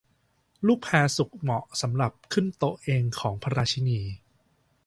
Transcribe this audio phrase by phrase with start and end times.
[0.67, 2.75] ลูกแพร์สุกเหมาะสำหรับขึ้นโต๊ะ
[3.19, 3.99] ของพระราชินี